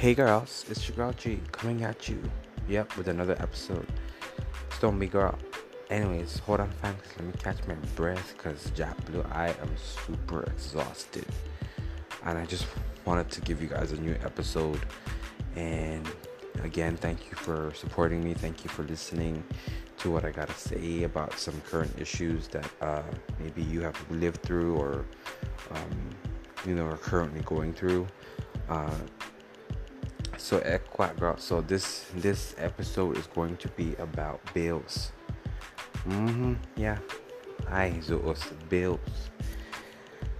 Hey 0.00 0.14
girls, 0.14 0.64
it's 0.70 0.88
your 0.88 0.96
girl 0.96 1.12
G 1.12 1.40
coming 1.52 1.84
at 1.84 2.08
you. 2.08 2.22
Yep, 2.68 2.96
with 2.96 3.08
another 3.08 3.36
episode. 3.38 3.86
Storm 4.70 4.98
me 4.98 5.06
girl. 5.06 5.38
Anyways, 5.90 6.38
hold 6.38 6.60
on 6.60 6.70
fam, 6.70 6.96
let 7.18 7.26
me 7.26 7.34
catch 7.38 7.58
my 7.68 7.74
breath 7.96 8.32
because 8.34 8.70
Jack 8.70 8.96
Blue, 9.04 9.22
I 9.30 9.48
am 9.48 9.76
super 9.76 10.44
exhausted. 10.44 11.26
And 12.24 12.38
I 12.38 12.46
just 12.46 12.64
wanted 13.04 13.28
to 13.30 13.42
give 13.42 13.60
you 13.60 13.68
guys 13.68 13.92
a 13.92 14.00
new 14.00 14.16
episode. 14.24 14.80
And 15.54 16.08
again, 16.64 16.96
thank 16.96 17.30
you 17.30 17.36
for 17.36 17.70
supporting 17.74 18.24
me. 18.24 18.32
Thank 18.32 18.64
you 18.64 18.70
for 18.70 18.84
listening 18.84 19.44
to 19.98 20.10
what 20.10 20.24
I 20.24 20.30
gotta 20.30 20.54
say 20.54 21.02
about 21.02 21.38
some 21.38 21.60
current 21.68 21.92
issues 22.00 22.48
that 22.48 22.70
uh, 22.80 23.02
maybe 23.38 23.60
you 23.60 23.82
have 23.82 23.98
lived 24.10 24.40
through 24.40 24.78
or 24.78 25.04
um, 25.72 26.10
you 26.64 26.74
know 26.74 26.86
are 26.86 26.96
currently 26.96 27.42
going 27.42 27.74
through. 27.74 28.06
Uh, 28.66 28.88
so 30.40 30.60
girl. 31.18 31.36
So 31.36 31.60
this 31.60 32.06
this 32.16 32.54
episode 32.58 33.16
is 33.18 33.26
going 33.26 33.56
to 33.58 33.68
be 33.68 33.94
about 33.96 34.40
bills. 34.54 35.12
Mm-hmm. 36.08 36.54
Yeah. 36.76 36.98
I 37.68 38.00
zoos 38.00 38.42
bills. 38.68 39.30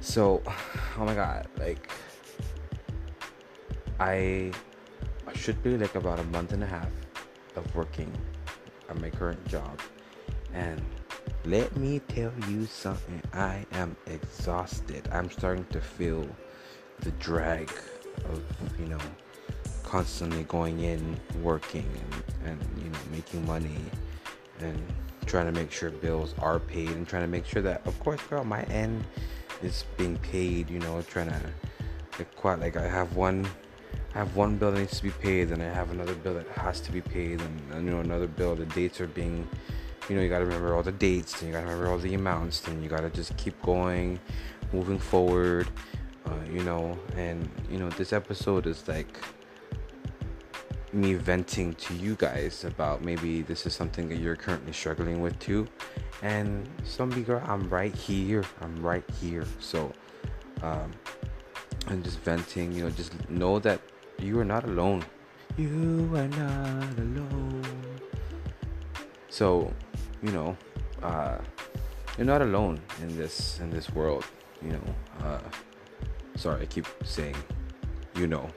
So, 0.00 0.42
oh 0.98 1.04
my 1.04 1.14
god, 1.14 1.46
like 1.58 1.90
I 3.98 4.52
should 5.34 5.62
be 5.62 5.78
like 5.78 5.94
about 5.94 6.18
a 6.18 6.24
month 6.24 6.52
and 6.52 6.62
a 6.62 6.66
half 6.66 6.92
of 7.56 7.74
working 7.74 8.12
at 8.88 9.00
my 9.00 9.10
current 9.10 9.42
job, 9.46 9.80
and 10.52 10.82
let 11.44 11.76
me 11.76 12.00
tell 12.00 12.32
you 12.48 12.66
something. 12.66 13.22
I 13.32 13.64
am 13.72 13.96
exhausted. 14.06 15.08
I'm 15.12 15.30
starting 15.30 15.66
to 15.66 15.80
feel 15.80 16.28
the 17.00 17.12
drag 17.12 17.70
of 18.26 18.42
you 18.78 18.86
know 18.86 18.98
constantly 19.82 20.42
going 20.44 20.80
in, 20.80 21.18
working, 21.42 21.88
and, 22.44 22.50
and 22.50 22.82
you 22.82 22.90
know 22.90 22.98
making 23.12 23.46
money, 23.46 23.76
and 24.60 24.82
trying 25.26 25.46
to 25.46 25.52
make 25.52 25.70
sure 25.70 25.90
bills 25.90 26.34
are 26.40 26.58
paid, 26.58 26.90
and 26.90 27.06
trying 27.06 27.22
to 27.22 27.28
make 27.28 27.46
sure 27.46 27.62
that, 27.62 27.86
of 27.86 27.98
course, 28.00 28.20
girl, 28.28 28.44
my 28.44 28.62
end 28.64 29.04
is 29.62 29.84
being 29.96 30.16
paid. 30.18 30.68
You 30.70 30.80
know, 30.80 31.00
trying 31.02 31.28
to 31.28 31.40
like 32.18 32.34
quite 32.36 32.58
like 32.60 32.76
I 32.76 32.86
have 32.88 33.16
one. 33.16 33.46
I 34.14 34.18
have 34.18 34.36
one 34.36 34.56
bill 34.56 34.70
that 34.70 34.78
needs 34.78 34.96
to 34.98 35.02
be 35.02 35.10
paid, 35.10 35.50
and 35.50 35.60
I 35.60 35.66
have 35.66 35.90
another 35.90 36.14
bill 36.14 36.34
that 36.34 36.46
has 36.48 36.80
to 36.82 36.92
be 36.92 37.00
paid, 37.00 37.40
and, 37.40 37.84
you 37.84 37.90
know 37.90 38.00
another 38.00 38.28
bill. 38.28 38.54
The 38.54 38.66
dates 38.66 39.00
are 39.00 39.08
being, 39.08 39.46
you 40.08 40.14
know, 40.14 40.22
you 40.22 40.28
gotta 40.28 40.44
remember 40.44 40.74
all 40.74 40.84
the 40.84 40.92
dates, 40.92 41.40
and 41.40 41.48
you 41.48 41.52
gotta 41.52 41.66
remember 41.66 41.90
all 41.90 41.98
the 41.98 42.14
amounts, 42.14 42.66
and 42.68 42.82
you 42.82 42.88
gotta 42.88 43.10
just 43.10 43.36
keep 43.36 43.60
going, 43.62 44.20
moving 44.72 45.00
forward, 45.00 45.66
uh, 46.26 46.30
you 46.52 46.62
know. 46.62 46.96
And 47.16 47.50
you 47.68 47.78
know, 47.78 47.90
this 47.90 48.12
episode 48.12 48.68
is 48.68 48.86
like 48.86 49.18
me 50.94 51.14
venting 51.14 51.74
to 51.74 51.94
you 51.94 52.14
guys 52.14 52.64
about 52.64 53.02
maybe 53.02 53.42
this 53.42 53.66
is 53.66 53.74
something 53.74 54.08
that 54.08 54.16
you're 54.16 54.36
currently 54.36 54.72
struggling 54.72 55.20
with 55.20 55.38
too. 55.38 55.66
And 56.22 56.68
zombie 56.86 57.22
girl, 57.22 57.42
I'm 57.46 57.68
right 57.68 57.94
here. 57.94 58.44
I'm 58.60 58.80
right 58.80 59.04
here. 59.20 59.44
So 59.58 59.92
um, 60.62 60.92
I'm 61.88 62.02
just 62.02 62.20
venting, 62.20 62.72
you 62.72 62.84
know, 62.84 62.90
just 62.90 63.12
know 63.28 63.58
that 63.58 63.80
you 64.18 64.38
are 64.38 64.44
not 64.44 64.64
alone. 64.64 65.04
You 65.56 66.10
are 66.14 66.28
not 66.28 66.98
alone. 66.98 67.62
So, 69.28 69.72
you 70.22 70.30
know, 70.30 70.56
uh, 71.02 71.38
you're 72.16 72.26
not 72.26 72.42
alone 72.42 72.80
in 73.02 73.16
this 73.16 73.58
in 73.60 73.70
this 73.70 73.90
world, 73.90 74.24
you 74.62 74.70
know. 74.70 74.94
Uh, 75.22 75.40
sorry, 76.36 76.62
I 76.62 76.66
keep 76.66 76.86
saying, 77.02 77.36
you 78.14 78.26
know. 78.26 78.48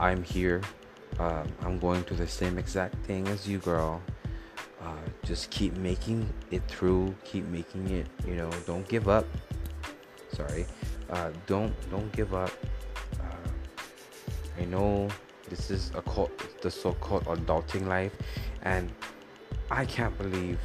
I'm 0.00 0.22
here. 0.22 0.62
Um, 1.18 1.48
I'm 1.62 1.78
going 1.78 2.02
through 2.04 2.18
the 2.18 2.28
same 2.28 2.58
exact 2.58 2.94
thing 3.06 3.26
as 3.28 3.48
you, 3.48 3.58
girl. 3.58 4.00
Uh, 4.80 4.94
just 5.24 5.50
keep 5.50 5.76
making 5.76 6.28
it 6.50 6.62
through. 6.68 7.14
Keep 7.24 7.46
making 7.46 7.90
it. 7.90 8.06
You 8.26 8.36
know, 8.36 8.50
don't 8.66 8.86
give 8.88 9.08
up. 9.08 9.26
Sorry. 10.32 10.66
Uh, 11.10 11.30
don't 11.46 11.74
don't 11.90 12.12
give 12.12 12.34
up. 12.34 12.52
Uh, 13.20 14.60
I 14.60 14.64
know 14.66 15.08
this 15.48 15.70
is 15.70 15.90
a 15.94 16.02
called 16.02 16.30
the 16.62 16.70
so-called 16.70 17.24
adulting 17.24 17.86
life, 17.86 18.12
and 18.62 18.92
I 19.70 19.84
can't 19.84 20.16
believe 20.16 20.60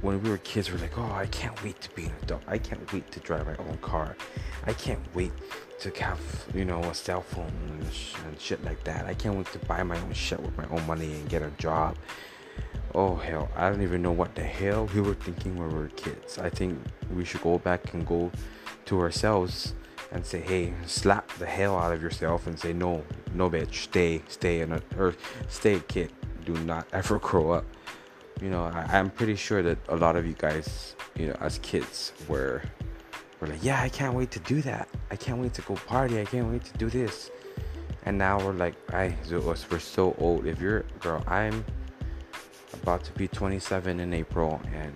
when 0.00 0.22
we 0.22 0.30
were 0.30 0.38
kids, 0.38 0.70
we 0.70 0.78
are 0.78 0.80
like, 0.80 0.96
oh, 0.96 1.12
I 1.12 1.26
can't 1.26 1.60
wait 1.62 1.80
to 1.80 1.90
be 1.94 2.04
an 2.04 2.12
adult. 2.22 2.42
I 2.46 2.58
can't 2.58 2.92
wait 2.92 3.10
to 3.12 3.20
drive 3.20 3.46
my 3.46 3.56
own 3.56 3.78
car. 3.78 4.16
I 4.64 4.72
can't 4.72 5.00
wait 5.14 5.32
to 5.80 5.90
have 6.02 6.20
you 6.54 6.64
know 6.64 6.80
a 6.82 6.94
cell 6.94 7.22
phone 7.22 7.52
and, 7.68 7.92
sh- 7.92 8.14
and 8.26 8.40
shit 8.40 8.62
like 8.64 8.82
that. 8.84 9.06
I 9.06 9.14
can't 9.14 9.36
wait 9.36 9.46
to 9.52 9.58
buy 9.60 9.82
my 9.82 9.98
own 10.00 10.12
shit 10.12 10.40
with 10.40 10.56
my 10.56 10.66
own 10.68 10.86
money 10.86 11.12
and 11.12 11.28
get 11.28 11.42
a 11.42 11.50
job. 11.58 11.96
Oh 12.94 13.16
hell, 13.16 13.48
I 13.54 13.68
don't 13.68 13.82
even 13.82 14.02
know 14.02 14.12
what 14.12 14.34
the 14.34 14.42
hell 14.42 14.88
we 14.94 15.00
were 15.00 15.14
thinking 15.14 15.56
when 15.56 15.68
we 15.68 15.74
were 15.74 15.88
kids. 15.88 16.38
I 16.38 16.50
think 16.50 16.78
we 17.14 17.24
should 17.24 17.42
go 17.42 17.58
back 17.58 17.92
and 17.94 18.06
go 18.06 18.30
to 18.86 19.00
ourselves 19.00 19.74
and 20.10 20.24
say, 20.24 20.40
hey, 20.40 20.72
slap 20.86 21.30
the 21.34 21.46
hell 21.46 21.76
out 21.76 21.92
of 21.92 22.02
yourself 22.02 22.46
and 22.46 22.58
say, 22.58 22.72
no, 22.72 23.04
no, 23.34 23.50
bitch, 23.50 23.74
stay, 23.74 24.22
stay 24.28 24.60
in 24.60 24.72
a, 24.72 24.80
or 24.96 25.14
stay, 25.48 25.80
kid. 25.86 26.12
Do 26.44 26.54
not 26.64 26.86
ever 26.92 27.18
grow 27.20 27.50
up. 27.50 27.66
You 28.40 28.50
know, 28.50 28.64
I, 28.64 28.98
I'm 28.98 29.10
pretty 29.10 29.36
sure 29.36 29.62
that 29.62 29.78
a 29.88 29.96
lot 29.96 30.16
of 30.16 30.26
you 30.26 30.34
guys, 30.38 30.94
you 31.16 31.28
know, 31.28 31.36
as 31.40 31.58
kids, 31.58 32.12
were 32.28 32.62
we're 33.40 33.48
like, 33.48 33.62
yeah, 33.62 33.80
I 33.80 33.88
can't 33.88 34.14
wait 34.14 34.30
to 34.32 34.40
do 34.40 34.60
that. 34.62 34.88
I 35.10 35.16
can't 35.16 35.40
wait 35.40 35.54
to 35.54 35.62
go 35.62 35.74
party. 35.74 36.20
I 36.20 36.24
can't 36.24 36.50
wait 36.50 36.64
to 36.64 36.78
do 36.78 36.90
this. 36.90 37.30
And 38.04 38.18
now 38.18 38.44
we're 38.44 38.52
like, 38.52 38.74
I, 38.92 39.16
we're 39.30 39.78
so 39.78 40.16
old. 40.18 40.46
If 40.46 40.60
you're, 40.60 40.82
girl, 41.00 41.22
I'm 41.28 41.64
about 42.82 43.04
to 43.04 43.12
be 43.12 43.28
27 43.28 44.00
in 44.00 44.12
April, 44.12 44.60
and 44.72 44.92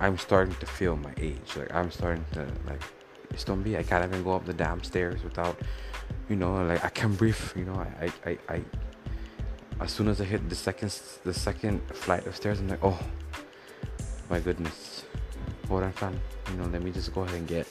I'm 0.00 0.16
starting 0.16 0.54
to 0.56 0.66
feel 0.66 0.96
my 0.96 1.12
age. 1.18 1.56
Like 1.56 1.74
I'm 1.74 1.90
starting 1.90 2.24
to 2.32 2.46
like, 2.66 2.82
it's 3.30 3.44
don't 3.44 3.62
be. 3.62 3.76
I 3.76 3.82
can't 3.82 4.04
even 4.04 4.22
go 4.22 4.32
up 4.32 4.46
the 4.46 4.54
damn 4.54 4.82
stairs 4.82 5.22
without, 5.22 5.58
you 6.28 6.36
know, 6.36 6.64
like 6.64 6.84
I 6.84 6.88
can't 6.88 7.16
breathe. 7.18 7.36
You 7.56 7.64
know, 7.64 7.74
I, 7.74 8.06
I, 8.24 8.30
I, 8.30 8.38
I 8.54 8.62
as 9.80 9.92
soon 9.92 10.08
as 10.08 10.20
I 10.20 10.24
hit 10.24 10.48
the 10.48 10.56
second, 10.56 10.98
the 11.24 11.34
second 11.34 11.80
flight 11.94 12.26
of 12.26 12.34
stairs, 12.34 12.60
I'm 12.60 12.68
like, 12.68 12.80
oh, 12.82 12.98
my 14.30 14.40
goodness. 14.40 15.04
Hold 15.68 15.82
on 15.82 15.92
fam. 15.92 16.18
You 16.50 16.56
know 16.56 16.64
let 16.64 16.82
me 16.82 16.90
just 16.90 17.14
go 17.14 17.22
ahead 17.22 17.36
and 17.36 17.46
get 17.46 17.66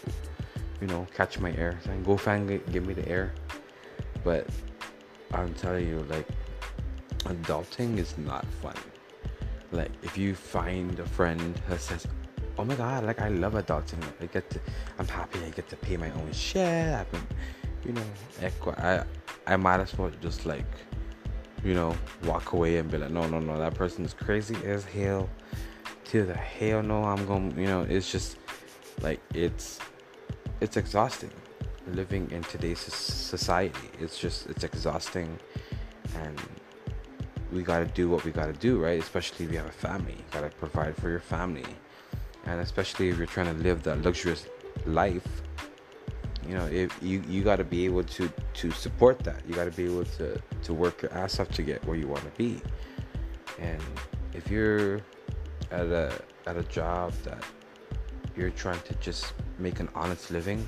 you 0.82 0.88
know 0.88 1.08
catch 1.16 1.40
my 1.40 1.52
air. 1.54 1.80
So 1.84 1.92
go 2.04 2.18
fan 2.18 2.46
give 2.72 2.86
me 2.86 2.94
the 2.94 3.08
air. 3.08 3.34
But 4.24 4.48
i'm 5.34 5.54
telling 5.56 5.88
you 5.88 6.00
like 6.10 6.28
adulting 7.26 7.98
is 7.98 8.18
not 8.18 8.46
fun. 8.62 8.76
Like 9.72 9.92
if 10.04 10.18
you 10.18 10.36
find 10.36 11.00
a 11.00 11.06
friend 11.06 11.60
that 11.70 11.82
says 11.82 12.08
oh 12.60 12.66
my 12.66 12.76
god 12.76 13.04
like 13.06 13.20
i 13.22 13.30
love 13.30 13.54
adulting. 13.54 14.04
I 14.22 14.28
get 14.28 14.50
to 14.52 14.60
i'm 15.00 15.08
happy 15.08 15.40
i 15.46 15.50
get 15.50 15.68
to 15.70 15.76
pay 15.76 15.98
my 15.98 16.12
own 16.12 16.32
shit 16.32 16.94
i've 16.94 17.12
been 17.12 17.28
you 17.86 17.94
know 17.94 18.04
i 18.78 19.04
i 19.46 19.56
might 19.56 19.80
as 19.80 19.96
well 19.98 20.12
just 20.22 20.46
like 20.46 20.66
you 21.68 21.74
know 21.74 21.94
walk 22.24 22.54
away 22.54 22.78
and 22.78 22.90
be 22.90 22.98
like 22.98 23.12
no 23.12 23.28
no 23.28 23.40
no 23.40 23.60
that 23.60 23.74
person 23.76 24.06
is 24.06 24.14
crazy 24.14 24.56
as 24.66 24.86
hell. 24.86 25.30
To 26.06 26.24
the 26.24 26.34
hell 26.34 26.82
no 26.82 27.04
i'm 27.04 27.26
going, 27.28 27.52
to 27.52 27.62
you 27.62 27.68
know 27.68 27.82
it's 27.82 28.10
just 28.10 28.38
like 29.02 29.20
it's 29.34 29.80
it's 30.62 30.78
exhausting 30.78 31.32
living 31.92 32.30
in 32.32 32.44
today's 32.44 32.80
society. 32.80 33.90
It's 34.00 34.18
just 34.18 34.48
it's 34.48 34.64
exhausting 34.64 35.38
and 36.16 36.42
we 37.52 37.64
got 37.64 37.80
to 37.80 37.86
do 37.86 38.10
what 38.10 38.24
we 38.24 38.32
got 38.32 38.48
to 38.48 38.54
do 38.54 38.82
right? 38.82 39.00
Especially 39.02 39.46
if 39.46 39.52
you 39.52 39.58
have 39.58 39.68
a 39.68 39.82
family 39.88 40.14
you 40.14 40.24
got 40.32 40.50
to 40.50 40.58
provide 40.58 40.96
for 40.96 41.10
your 41.10 41.20
family. 41.20 41.66
And 42.46 42.62
especially 42.62 43.10
if 43.10 43.18
you're 43.18 43.28
trying 43.28 43.54
to 43.54 43.62
live 43.62 43.84
that 43.84 44.02
luxurious 44.04 44.48
life 44.86 45.28
you 46.48 46.56
know 46.56 46.66
if 46.68 46.98
you 47.02 47.22
you 47.28 47.44
got 47.44 47.58
to 47.58 47.64
be 47.64 47.86
able 47.86 48.04
to 48.04 48.32
to 48.54 48.72
support 48.72 49.20
that 49.20 49.42
you 49.48 49.54
got 49.54 49.66
to 49.66 49.72
be 49.72 49.86
able 49.86 50.06
to 50.06 50.42
to 50.64 50.74
work 50.74 51.02
your 51.02 51.14
ass 51.14 51.40
off 51.40 51.50
to 51.50 51.62
get 51.62 51.84
where 51.86 51.98
you 51.98 52.08
want 52.08 52.24
to 52.24 52.32
be 52.38 52.62
and 53.60 53.82
if 54.34 54.50
you're 54.50 55.02
at 55.72 55.88
a 55.88 56.14
at 56.46 56.58
a 56.58 56.64
job 56.64 57.12
that 57.24 57.44
you're 58.38 58.52
trying 58.52 58.80
to 58.82 58.94
just 58.96 59.34
make 59.58 59.80
an 59.80 59.90
honest 59.96 60.30
living, 60.30 60.66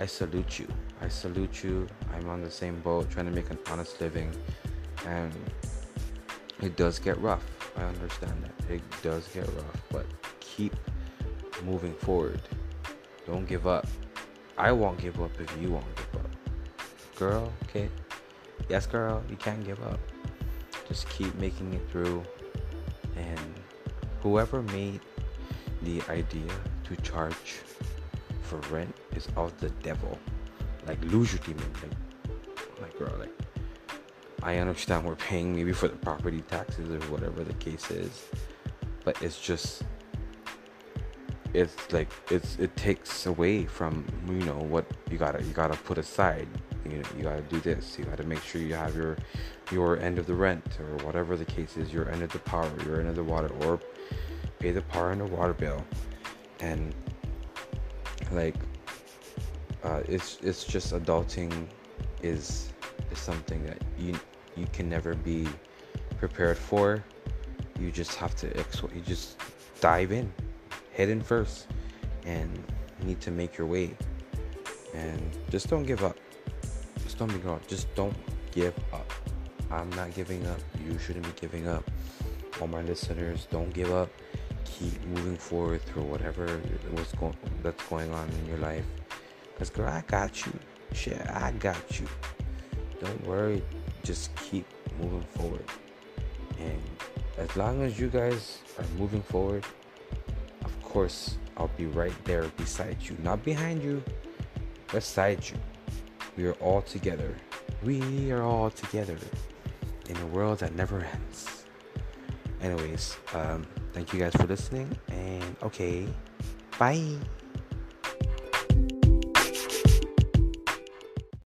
I 0.00 0.06
salute 0.06 0.58
you. 0.58 0.66
I 1.02 1.08
salute 1.08 1.62
you. 1.62 1.86
I'm 2.14 2.28
on 2.30 2.42
the 2.42 2.50
same 2.50 2.80
boat 2.80 3.10
trying 3.10 3.26
to 3.26 3.32
make 3.32 3.50
an 3.50 3.58
honest 3.70 4.00
living 4.00 4.32
and 5.06 5.32
it 6.62 6.76
does 6.76 6.98
get 6.98 7.18
rough. 7.20 7.44
I 7.76 7.82
understand 7.82 8.44
that. 8.44 8.74
It 8.74 8.82
does 9.02 9.28
get 9.28 9.46
rough, 9.48 9.82
but 9.90 10.06
keep 10.40 10.74
moving 11.64 11.94
forward. 11.94 12.40
Don't 13.26 13.46
give 13.46 13.66
up. 13.66 13.86
I 14.58 14.72
won't 14.72 14.98
give 14.98 15.20
up 15.20 15.30
if 15.40 15.56
you 15.60 15.70
won't 15.70 15.96
give 15.96 16.20
up. 16.20 16.30
Girl, 17.16 17.52
okay? 17.64 17.88
Yes, 18.68 18.86
girl, 18.86 19.22
you 19.28 19.36
can't 19.36 19.64
give 19.64 19.82
up. 19.84 20.00
Just 20.88 21.08
keep 21.08 21.34
making 21.36 21.74
it 21.74 21.90
through 21.90 22.22
and 23.16 23.62
Whoever 24.22 24.62
made 24.62 25.00
the 25.82 26.00
idea 26.08 26.52
to 26.84 26.96
charge 27.02 27.58
for 28.42 28.58
rent 28.72 28.94
is 29.16 29.26
of 29.36 29.58
the 29.58 29.70
devil. 29.82 30.16
Like 30.86 31.02
lose 31.06 31.32
your 31.32 31.42
demon. 31.42 31.64
Like 31.82 32.80
Like, 32.80 32.98
girl, 32.98 33.12
like, 33.18 33.32
I 34.44 34.58
understand 34.58 35.04
we're 35.04 35.16
paying 35.16 35.56
maybe 35.56 35.72
for 35.72 35.88
the 35.88 35.96
property 35.96 36.42
taxes 36.42 36.88
or 36.88 37.00
whatever 37.10 37.42
the 37.42 37.54
case 37.54 37.90
is, 37.90 38.26
but 39.04 39.20
it's 39.20 39.40
just, 39.40 39.82
it's 41.54 41.92
like 41.92 42.08
it's 42.30 42.58
it 42.58 42.74
takes 42.76 43.26
away 43.26 43.64
from 43.64 44.06
you 44.26 44.44
know 44.44 44.58
what 44.58 44.86
you 45.10 45.18
gotta 45.18 45.42
you 45.42 45.52
gotta 45.52 45.76
put 45.76 45.98
aside. 45.98 46.48
You 46.84 46.98
know, 46.98 47.08
you 47.16 47.22
gotta 47.22 47.42
do 47.42 47.60
this. 47.60 47.98
You 47.98 48.04
gotta 48.04 48.24
make 48.24 48.42
sure 48.42 48.60
you 48.60 48.74
have 48.74 48.96
your 48.96 49.16
your 49.70 49.98
end 49.98 50.18
of 50.18 50.26
the 50.26 50.34
rent 50.34 50.64
or 50.80 51.04
whatever 51.04 51.36
the 51.36 51.44
case 51.44 51.76
is, 51.76 51.92
your 51.92 52.10
end 52.10 52.22
of 52.22 52.32
the 52.32 52.38
power, 52.40 52.70
your 52.84 53.00
end 53.00 53.08
of 53.08 53.16
the 53.16 53.24
water, 53.24 53.50
or 53.62 53.80
pay 54.58 54.70
the 54.70 54.82
power 54.82 55.12
and 55.12 55.20
the 55.20 55.26
water 55.26 55.52
bill, 55.52 55.84
and 56.60 56.94
like 58.30 58.56
uh, 59.84 60.02
it's 60.08 60.38
it's 60.42 60.64
just 60.64 60.92
adulting 60.92 61.66
is 62.22 62.72
is 63.10 63.18
something 63.18 63.64
that 63.66 63.78
you 63.98 64.18
you 64.56 64.66
can 64.72 64.88
never 64.88 65.14
be 65.14 65.46
prepared 66.18 66.56
for. 66.56 67.04
You 67.78 67.90
just 67.90 68.14
have 68.14 68.34
to 68.36 68.46
you 68.94 69.00
just 69.00 69.38
dive 69.80 70.12
in, 70.12 70.32
head 70.94 71.08
in 71.08 71.22
first, 71.22 71.66
and 72.24 72.62
need 73.02 73.20
to 73.20 73.30
make 73.30 73.56
your 73.56 73.66
way. 73.66 73.96
And 74.94 75.20
just 75.50 75.68
don't 75.68 75.84
give 75.84 76.04
up. 76.04 76.16
Just 77.02 77.18
don't 77.18 77.32
be 77.32 77.38
wrong. 77.38 77.60
Just 77.66 77.92
don't 77.94 78.14
give 78.52 78.74
up. 78.92 79.10
I'm 79.70 79.90
not 79.90 80.14
giving 80.14 80.46
up. 80.46 80.60
You 80.86 80.98
shouldn't 80.98 81.24
be 81.24 81.40
giving 81.40 81.66
up. 81.66 81.90
All 82.60 82.68
my 82.68 82.82
listeners, 82.82 83.48
don't 83.50 83.72
give 83.72 83.90
up. 83.90 84.10
Keep 84.64 85.04
moving 85.06 85.36
forward 85.36 85.82
through 85.82 86.04
whatever 86.04 86.46
was 86.92 87.12
going 87.12 87.36
that's 87.62 87.82
going 87.88 88.12
on 88.12 88.28
in 88.28 88.46
your 88.46 88.58
life. 88.58 88.84
Cause 89.58 89.70
girl, 89.70 89.88
I 89.88 90.02
got 90.06 90.44
you. 90.44 90.52
Shit, 90.92 91.20
I 91.28 91.52
got 91.52 92.00
you. 92.00 92.06
Don't 93.00 93.26
worry. 93.26 93.62
Just 94.02 94.34
keep 94.36 94.66
moving 95.00 95.24
forward. 95.36 95.64
And 96.58 96.82
as 97.38 97.56
long 97.56 97.82
as 97.82 97.98
you 97.98 98.08
guys 98.08 98.58
are 98.78 98.84
moving 98.98 99.22
forward, 99.22 99.64
of 100.64 100.82
course, 100.82 101.38
I'll 101.56 101.70
be 101.76 101.86
right 101.86 102.14
there 102.24 102.44
beside 102.56 102.98
you. 103.02 103.16
Not 103.22 103.44
behind 103.44 103.82
you, 103.82 104.02
beside 104.90 105.48
you. 105.48 105.56
We 106.36 106.46
are 106.46 106.54
all 106.54 106.82
together. 106.82 107.34
We 107.82 108.30
are 108.32 108.42
all 108.42 108.70
together 108.70 109.18
in 110.08 110.16
a 110.16 110.26
world 110.26 110.58
that 110.60 110.74
never 110.74 111.00
ends. 111.00 111.64
Anyways, 112.60 113.16
um, 113.34 113.66
thank 113.92 114.12
you 114.12 114.20
guys 114.20 114.32
for 114.32 114.46
listening. 114.46 114.96
And 115.08 115.56
okay, 115.62 116.06
bye. 116.78 117.16